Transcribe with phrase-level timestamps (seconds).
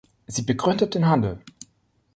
[0.25, 1.41] Sie begründet den Handel.